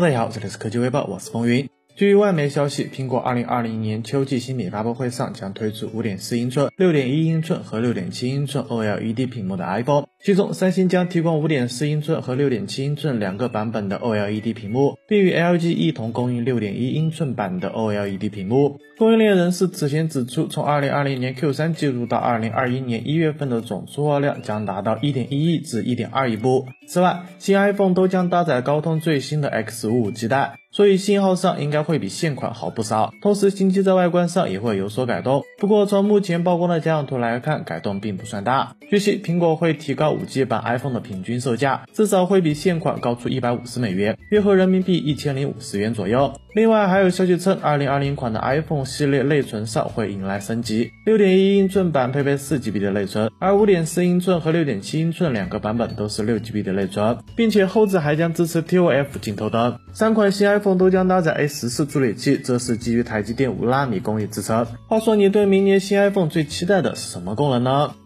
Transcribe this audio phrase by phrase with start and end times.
[0.00, 1.68] 大家好，这里是科技微报，我是风云。
[1.98, 18.78] 据外媒消息，苹果2020年秋季新品发布会上将推出5.4英寸、6.1英寸和6.7英寸 OLED 屏幕的 iPhone，其中三星将提供5.4英寸和6.7英寸两个版本的 OLED 屏幕，并与 LG 一同供应6.1英寸版的 OLED 屏幕。
[18.96, 26.66] 供应链人士此前指出，从2020年 Q3 季度到2021年1月份的总出货量将达到1.1亿至1.2亿部。
[26.86, 30.54] 此外，新 iPhone 都将搭载高通最新的 X55 基带。
[30.78, 35.42] 所以信号上应该会比现款好不少，同时新机在外观上也会有所改动。
[35.58, 38.76] 不过从目前曝光的假样图来看，改动并不算大。
[38.88, 46.32] 据悉，苹果会提高 5G 版 iPhone 的平均售价，至少会比现款高出一百五十美元，约合人民币一千零五十元左右。
[46.54, 59.76] 另外还有消息称，2020款的 iPhone 系列内存上会迎来升级，6.1英寸版配备 4GB 的内存，而5.4英寸和6.7英寸两个版本都是 6GB 的内存，并且后置还将支持 ToF 镜头灯。
[59.98, 60.78] 三款新 iPhone。
[60.78, 64.64] 都将搭载 A 十四处理器，这是基于台积电五纳米工艺制成。
[64.86, 67.96] 话说，你对明年新 iPhone 最期待的是什么功能呢？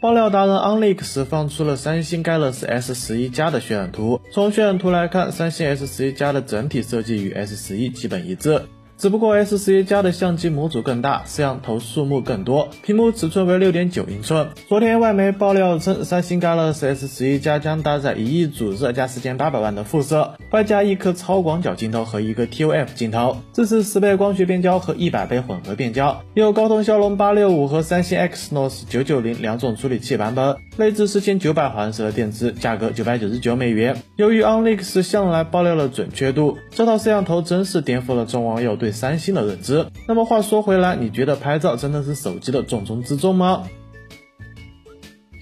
[0.00, 4.22] 爆料达人 OnLeaks 放出了三星 Galaxy S 十一加的渲染图。
[4.32, 8.62] 从渲染图来看，三星 S 十一加的整体设计与 S 十一基本一致。
[8.98, 14.48] 只不过 S 十一加的相机模组更大，摄像头数目更多，屏幕尺寸为六点九英寸。
[14.68, 33.94] 昨天外媒爆料称，三星 Galaxy S 十一加将搭载一亿组热加四千八百万的副摄，外加一颗超广角镜头和一个 ToF 镜头，支持十倍光学变焦和一百倍混合变焦，有高通骁龙八六五和三星 Exynos 九九零两种处理器版本，内置四千九百毫安时的电池，价格九百九十九美元。
[34.16, 38.85] 由于 OnLeaks 向来爆料的准确度，这套摄像头真是颠覆了众网友对。
[38.86, 39.88] 对三星的认知。
[40.06, 43.64] 那么话说回来，你觉得拍照真的是手机的重中之重吗？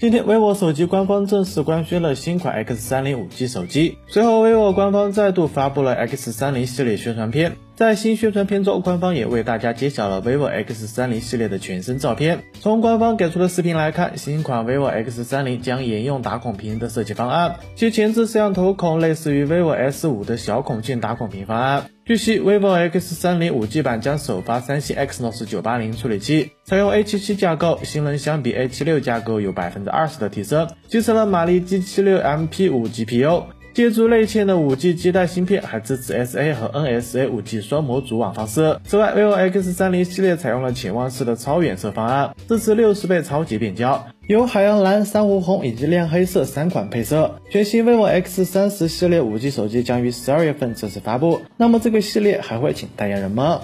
[0.01, 3.99] 今天，vivo 手机官方正式官宣了新款 X30 5G 手机。
[4.07, 7.55] 随后，vivo 官方再度发布了 X30 系列宣传片。
[7.75, 12.43] 在新宣传片中，官方也为大家揭晓了 vivo X30 系列的全身照片。
[12.61, 21.87] 从官方给出的视频来看，新款 vivo X30 将沿用打孔屏的设计方案，其前置摄像头孔类似于 vivo S5 的小孔径打孔屏方案。
[22.05, 33.43] 据悉，vivo X30 5G 版将首发三星 Exynos 980处理器，采用 A77 架构，性能相比 A76 架构有百分之二十的提升，集成了马力 G76MP5 GPU。
[33.75, 38.79] 借助内嵌的 5G 基带芯片，还支持 SA 和 NSA 5G 双模组网方式。
[38.85, 47.41] 此外，vivo X30 系列采用了潜望式的超远摄方案，支持六十倍超级变焦，有海洋蓝、珊瑚红以及亮黑色三款配色。
[47.49, 51.41] 全新 vivo X30 系列 5G 手机将于十二月份正式发布。
[51.57, 53.59] 那么这个系列还会请代言人吗？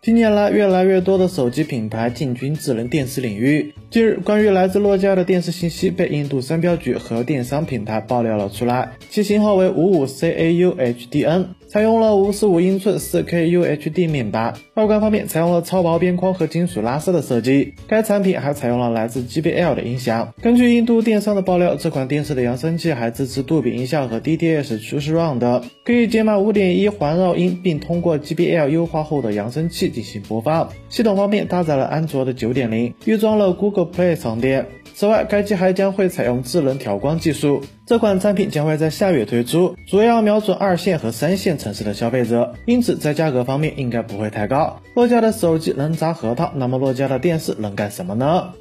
[0.00, 3.74] 近年来，越来越多的手机品牌进军智能电视领域。
[3.90, 17.74] 近日，关于来自诺基亚的电视信息被印度商标局和电商平台爆料了出来，其型号为五五 CAU HDN，采用了五十五英寸四 K UHD 面板，外观方面采用了超薄边框和金属拉丝的设计。
[17.88, 20.34] 该产品还采用了来自 GBL 的音响。
[20.40, 30.70] 根据印度电商的爆料，这款电视的扬声器还支持杜比音效和 DTS True Surround，可以解码五点一环绕音，并通过 GBL 优化后的扬声器进行播放。
[30.88, 33.79] 系统方面搭载了安卓的九点零，预装了 Google。
[33.84, 34.66] Play 充电。
[34.94, 37.62] 此外，该机还将会采用智能调光技术。
[37.86, 44.80] 这款产品将会在下月推出，主要瞄准二线和三线城市的消费者，因此在价格方面应该不会太高。
[44.94, 48.52] 诺基亚的手机能砸核桃，那么诺基亚的电视能干什么呢？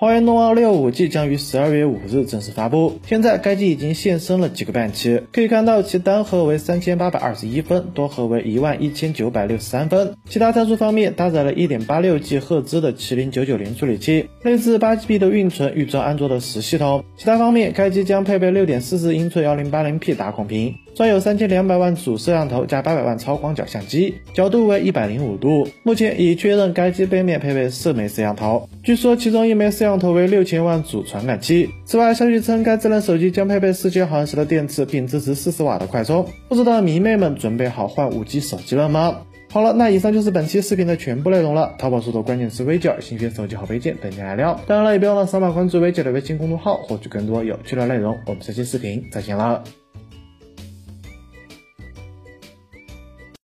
[0.00, 3.00] 华为 Nova 6 5G 将于十二月五日正式发布。
[3.04, 10.14] 现在该机已经现身了几个半期，可以看到其单核为三千八百二十一分，多核为一万一千九百六十三分。
[10.28, 17.04] 其他参数方面，搭载了一点八六 G 赫兹的麒麟九九零处理器，内置八 GB 的运存，预装安卓的十系统。
[17.16, 20.76] 其他方面，该机将配备六点四四英寸幺零八零 P 打孔屏。
[20.98, 25.68] 装有三千两百万主摄像头加八百万超广角相机，角度为一百零五度。
[25.84, 31.70] 目前已确认该机背面配备四枚摄像头，据说其中一枚摄像头为六千万主传感器。
[31.84, 36.26] 此外，消息称该智能手机将配备四千毫安时的电池，并支持四十瓦的快充。
[36.48, 39.18] 不知道迷妹们准备好换五 G 手机了吗？
[39.52, 41.76] 好了，那以上就是本期视频的全部内容了。
[41.78, 44.60] 淘宝搜索关键词微九新鲜手机好配件等你来撩。
[44.66, 48.18] 当然了，也别忘了扫码关注微九的微信公众号，获取更多有趣的内容。
[48.26, 49.62] 我们下期视频再见了。